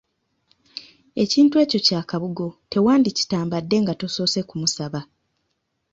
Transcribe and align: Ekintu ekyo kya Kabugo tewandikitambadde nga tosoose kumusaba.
Ekintu 1.23 1.55
ekyo 1.63 1.79
kya 1.85 2.01
Kabugo 2.09 2.47
tewandikitambadde 2.71 3.75
nga 3.83 3.93
tosoose 3.99 4.39
kumusaba. 4.49 4.99